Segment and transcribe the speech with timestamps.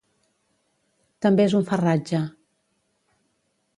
[1.25, 2.23] També és un farratge.